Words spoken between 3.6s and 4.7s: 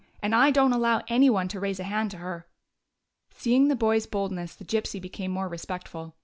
the boy's boldness, the